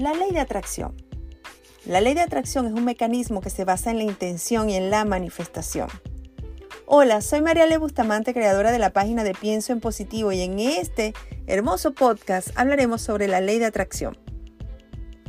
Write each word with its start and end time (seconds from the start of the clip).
La 0.00 0.14
ley 0.14 0.30
de 0.30 0.40
atracción. 0.40 0.94
La 1.84 2.00
ley 2.00 2.14
de 2.14 2.22
atracción 2.22 2.66
es 2.66 2.72
un 2.72 2.86
mecanismo 2.86 3.42
que 3.42 3.50
se 3.50 3.66
basa 3.66 3.90
en 3.90 3.98
la 3.98 4.04
intención 4.04 4.70
y 4.70 4.76
en 4.76 4.88
la 4.88 5.04
manifestación. 5.04 5.88
Hola, 6.86 7.20
soy 7.20 7.42
María 7.42 7.78
Bustamante, 7.78 8.32
creadora 8.32 8.72
de 8.72 8.78
la 8.78 8.94
página 8.94 9.24
de 9.24 9.34
Pienso 9.34 9.74
en 9.74 9.80
Positivo 9.80 10.32
y 10.32 10.40
en 10.40 10.58
este 10.58 11.12
hermoso 11.46 11.92
podcast 11.92 12.48
hablaremos 12.54 13.02
sobre 13.02 13.28
la 13.28 13.42
ley 13.42 13.58
de 13.58 13.66
atracción. 13.66 14.16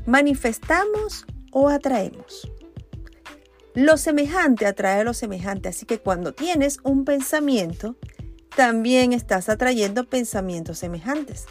¿Manifestamos 0.05 1.25
o 1.51 1.67
atraemos? 1.67 2.49
Lo 3.73 3.97
semejante 3.97 4.67
atrae 4.67 5.01
a 5.01 5.03
lo 5.03 5.13
semejante, 5.13 5.67
así 5.67 5.85
que 5.85 5.99
cuando 5.99 6.33
tienes 6.33 6.79
un 6.83 7.03
pensamiento, 7.03 7.97
también 8.55 9.11
estás 9.11 9.49
atrayendo 9.49 10.07
pensamientos 10.07 10.79
semejantes. 10.79 11.45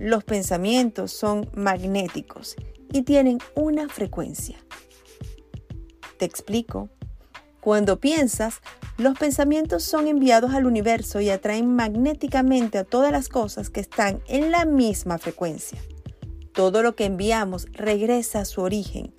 Los 0.00 0.24
pensamientos 0.24 1.12
son 1.12 1.50
magnéticos 1.54 2.56
y 2.90 3.02
tienen 3.02 3.36
una 3.54 3.86
frecuencia. 3.86 4.56
Te 6.16 6.24
explico. 6.24 6.88
Cuando 7.60 8.00
piensas, 8.00 8.62
los 8.96 9.18
pensamientos 9.18 9.82
son 9.82 10.08
enviados 10.08 10.54
al 10.54 10.64
universo 10.64 11.20
y 11.20 11.28
atraen 11.28 11.76
magnéticamente 11.76 12.78
a 12.78 12.84
todas 12.84 13.12
las 13.12 13.28
cosas 13.28 13.68
que 13.68 13.80
están 13.80 14.22
en 14.26 14.50
la 14.50 14.64
misma 14.64 15.18
frecuencia. 15.18 15.78
Todo 16.54 16.82
lo 16.82 16.96
que 16.96 17.04
enviamos 17.04 17.66
regresa 17.72 18.40
a 18.40 18.44
su 18.46 18.62
origen 18.62 19.12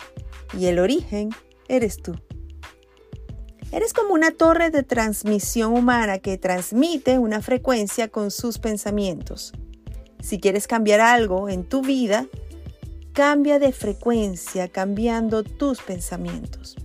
y 0.58 0.66
el 0.66 0.80
origen 0.80 1.30
eres 1.68 2.02
tú. 2.02 2.16
Eres 3.70 3.92
como 3.92 4.14
una 4.14 4.32
torre 4.32 4.70
de 4.70 4.82
transmisión 4.82 5.74
humana 5.74 6.18
que 6.18 6.38
transmite 6.38 7.20
una 7.20 7.40
frecuencia 7.40 8.08
con 8.08 8.32
sus 8.32 8.58
pensamientos. 8.58 9.52
Si 10.22 10.38
quieres 10.38 10.68
cambiar 10.68 11.00
algo 11.00 11.48
en 11.48 11.64
tu 11.64 11.82
vida, 11.82 12.26
cambia 13.12 13.58
de 13.58 13.72
frecuencia 13.72 14.68
cambiando 14.68 15.42
tus 15.42 15.82
pensamientos. 15.82 16.76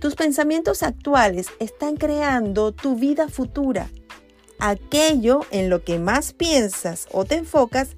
Tus 0.00 0.14
pensamientos 0.14 0.84
actuales 0.84 1.48
están 1.58 1.96
creando 1.96 2.70
tu 2.70 2.94
vida 2.94 3.28
futura. 3.28 3.90
Aquello 4.60 5.40
en 5.50 5.68
lo 5.70 5.82
que 5.82 5.98
más 5.98 6.32
piensas 6.32 7.08
o 7.10 7.24
te 7.24 7.34
enfocas 7.34 7.96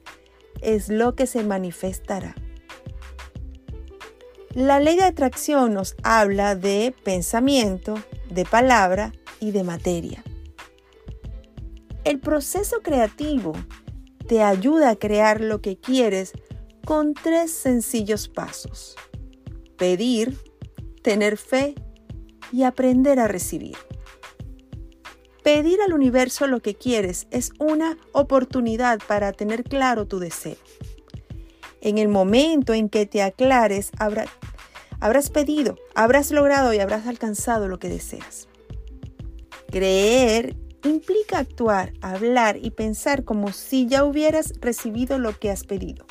es 0.62 0.88
lo 0.88 1.14
que 1.14 1.26
se 1.26 1.44
manifestará. 1.44 2.34
La 4.54 4.80
ley 4.80 4.96
de 4.96 5.04
atracción 5.04 5.74
nos 5.74 5.94
habla 6.02 6.56
de 6.56 6.94
pensamiento, 7.04 7.94
de 8.30 8.46
palabra 8.46 9.12
y 9.40 9.50
de 9.50 9.62
materia. 9.62 10.24
El 12.04 12.18
proceso 12.18 12.80
creativo 12.82 13.52
te 14.30 14.44
ayuda 14.44 14.90
a 14.90 14.94
crear 14.94 15.40
lo 15.40 15.60
que 15.60 15.76
quieres 15.76 16.30
con 16.84 17.14
tres 17.14 17.50
sencillos 17.50 18.28
pasos. 18.28 18.94
Pedir, 19.76 20.38
tener 21.02 21.36
fe 21.36 21.74
y 22.52 22.62
aprender 22.62 23.18
a 23.18 23.26
recibir. 23.26 23.76
Pedir 25.42 25.80
al 25.80 25.92
universo 25.92 26.46
lo 26.46 26.62
que 26.62 26.76
quieres 26.76 27.26
es 27.32 27.50
una 27.58 27.98
oportunidad 28.12 29.00
para 29.08 29.32
tener 29.32 29.64
claro 29.64 30.06
tu 30.06 30.20
deseo. 30.20 30.58
En 31.80 31.98
el 31.98 32.06
momento 32.06 32.72
en 32.72 32.88
que 32.88 33.06
te 33.06 33.22
aclares, 33.22 33.90
habrás 35.00 35.30
pedido, 35.30 35.74
habrás 35.96 36.30
logrado 36.30 36.72
y 36.72 36.78
habrás 36.78 37.08
alcanzado 37.08 37.66
lo 37.66 37.80
que 37.80 37.88
deseas. 37.88 38.46
Creer 39.72 40.54
implica 40.88 41.38
actuar, 41.38 41.92
hablar 42.00 42.56
y 42.60 42.70
pensar 42.70 43.24
como 43.24 43.52
si 43.52 43.86
ya 43.86 44.04
hubieras 44.04 44.54
recibido 44.60 45.18
lo 45.18 45.38
que 45.38 45.50
has 45.50 45.64
pedido. 45.64 46.06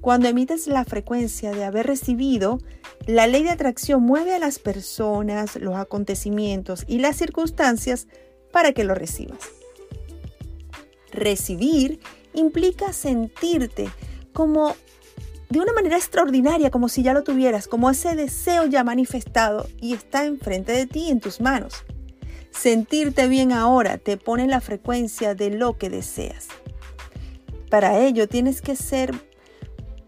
Cuando 0.00 0.28
emites 0.28 0.66
la 0.66 0.84
frecuencia 0.84 1.52
de 1.52 1.64
haber 1.64 1.86
recibido, 1.86 2.58
la 3.06 3.26
ley 3.26 3.42
de 3.42 3.50
atracción 3.50 4.02
mueve 4.02 4.34
a 4.34 4.38
las 4.38 4.58
personas, 4.58 5.56
los 5.56 5.74
acontecimientos 5.74 6.84
y 6.86 6.98
las 6.98 7.16
circunstancias 7.16 8.06
para 8.50 8.72
que 8.72 8.84
lo 8.84 8.94
recibas. 8.94 9.40
Recibir 11.12 12.00
implica 12.32 12.92
sentirte 12.92 13.90
como 14.32 14.74
de 15.50 15.58
una 15.58 15.72
manera 15.72 15.96
extraordinaria, 15.96 16.70
como 16.70 16.88
si 16.88 17.02
ya 17.02 17.12
lo 17.12 17.24
tuvieras, 17.24 17.66
como 17.66 17.90
ese 17.90 18.14
deseo 18.14 18.66
ya 18.66 18.84
manifestado 18.84 19.66
y 19.80 19.94
está 19.94 20.24
enfrente 20.24 20.72
de 20.72 20.86
ti, 20.86 21.10
en 21.10 21.20
tus 21.20 21.40
manos. 21.40 21.84
Sentirte 22.50 23.28
bien 23.28 23.52
ahora 23.52 23.98
te 23.98 24.16
pone 24.16 24.46
la 24.46 24.60
frecuencia 24.60 25.34
de 25.34 25.50
lo 25.50 25.78
que 25.78 25.90
deseas. 25.90 26.48
Para 27.70 28.00
ello 28.00 28.28
tienes 28.28 28.60
que 28.60 28.76
ser 28.76 29.14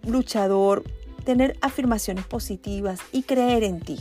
luchador, 0.07 0.83
tener 1.25 1.57
afirmaciones 1.61 2.27
positivas 2.27 3.01
y 3.13 3.23
creer 3.23 3.63
en 3.63 3.81
ti. 3.81 3.99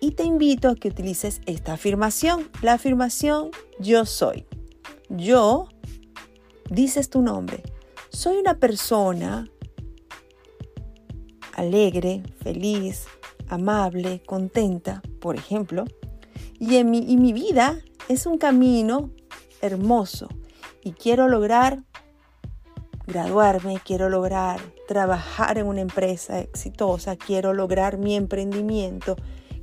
Y 0.00 0.12
te 0.12 0.24
invito 0.24 0.68
a 0.68 0.74
que 0.74 0.88
utilices 0.88 1.40
esta 1.46 1.74
afirmación, 1.74 2.48
la 2.62 2.74
afirmación 2.74 3.50
yo 3.78 4.06
soy. 4.06 4.46
Yo, 5.08 5.68
dices 6.68 7.10
tu 7.10 7.22
nombre, 7.22 7.62
soy 8.08 8.38
una 8.38 8.58
persona 8.58 9.48
alegre, 11.54 12.22
feliz, 12.42 13.06
amable, 13.48 14.22
contenta, 14.24 15.02
por 15.20 15.36
ejemplo, 15.36 15.84
y, 16.60 16.84
mi, 16.84 17.00
mi 17.16 17.32
vida 17.32 17.80
es 18.08 18.26
un 18.26 18.38
camino 18.38 19.10
hermoso 19.62 20.28
y 20.84 20.92
quiero 20.92 21.26
lograr 21.26 21.82
graduarme, 23.06 23.80
quiero 23.84 24.08
lograr 24.08 24.60
trabajar 24.86 25.58
en 25.58 25.66
una 25.66 25.80
empresa 25.80 26.38
exitosa, 26.38 27.16
quiero 27.16 27.54
lograr 27.54 27.96
mi 27.96 28.14
emprendimiento, 28.14 29.16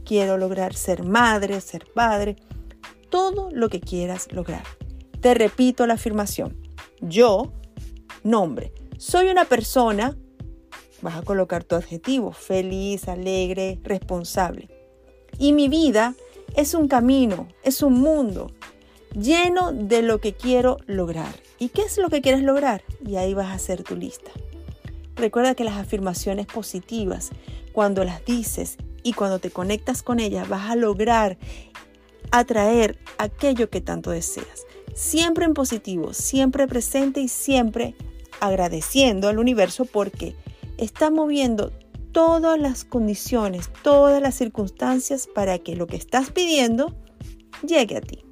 quiero 0.05 0.37
lograr 0.37 0.73
ser 0.73 1.03
madre, 1.03 1.61
ser 1.61 1.85
padre, 1.93 2.35
todo 3.09 3.49
lo 3.51 3.69
que 3.69 3.79
quieras 3.79 4.27
lograr. 4.31 4.63
Te 5.21 5.33
repito 5.33 5.85
la 5.85 5.93
afirmación. 5.93 6.57
Yo, 6.99 7.53
nombre, 8.23 8.73
soy 8.97 9.29
una 9.29 9.45
persona, 9.45 10.17
vas 11.01 11.15
a 11.15 11.21
colocar 11.21 11.63
tu 11.63 11.75
adjetivo, 11.75 12.31
feliz, 12.31 13.07
alegre, 13.07 13.79
responsable. 13.83 14.67
Y 15.37 15.53
mi 15.53 15.69
vida 15.69 16.15
es 16.57 16.73
un 16.73 16.87
camino, 16.87 17.47
es 17.63 17.83
un 17.83 18.01
mundo 18.01 18.51
lleno 19.13 19.71
de 19.71 20.01
lo 20.01 20.19
que 20.19 20.33
quiero 20.33 20.79
lograr. 20.87 21.33
¿Y 21.59 21.69
qué 21.69 21.83
es 21.83 21.97
lo 21.99 22.09
que 22.09 22.21
quieres 22.21 22.41
lograr? 22.41 22.83
Y 23.05 23.15
ahí 23.15 23.35
vas 23.35 23.47
a 23.47 23.53
hacer 23.53 23.83
tu 23.83 23.95
lista. 23.95 24.31
Recuerda 25.15 25.53
que 25.53 25.63
las 25.63 25.77
afirmaciones 25.77 26.47
positivas, 26.47 27.29
cuando 27.73 28.03
las 28.03 28.25
dices 28.25 28.77
y 29.03 29.13
cuando 29.13 29.37
te 29.37 29.51
conectas 29.51 30.01
con 30.01 30.19
ellas, 30.19 30.49
vas 30.49 30.71
a 30.71 30.75
lograr 30.75 31.37
atraer 32.31 32.97
aquello 33.19 33.69
que 33.69 33.79
tanto 33.79 34.09
deseas. 34.09 34.65
Siempre 34.95 35.45
en 35.45 35.53
positivo, 35.53 36.11
siempre 36.11 36.67
presente 36.67 37.21
y 37.21 37.27
siempre 37.27 37.93
agradeciendo 38.39 39.29
al 39.29 39.37
universo 39.37 39.85
porque 39.85 40.35
está 40.77 41.11
moviendo 41.11 41.71
todas 42.17 42.59
las 42.59 42.83
condiciones, 42.83 43.69
todas 43.83 44.19
las 44.19 44.33
circunstancias 44.33 45.29
para 45.35 45.59
que 45.59 45.75
lo 45.75 45.85
que 45.85 45.97
estás 45.97 46.31
pidiendo 46.31 46.95
llegue 47.61 47.97
a 47.97 48.01
ti. 48.01 48.26